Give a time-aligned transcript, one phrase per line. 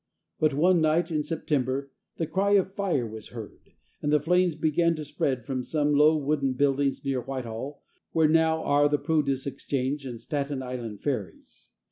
[0.39, 4.95] But one night in September the cry of fire was heard, and the flames began
[4.95, 10.07] to spread from some low wooden buildings near Whitehall, where now are the Produce Exchange
[10.07, 11.69] and Staten Island ferries.